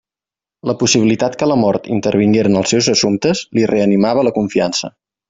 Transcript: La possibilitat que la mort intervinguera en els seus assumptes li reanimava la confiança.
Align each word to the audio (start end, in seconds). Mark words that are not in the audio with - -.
La 0.69 0.73
possibilitat 0.83 1.35
que 1.41 1.49
la 1.51 1.57
mort 1.63 1.89
intervinguera 1.97 2.51
en 2.53 2.57
els 2.63 2.73
seus 2.75 2.89
assumptes 2.95 3.43
li 3.59 3.67
reanimava 3.73 4.25
la 4.31 4.33
confiança. 4.39 4.91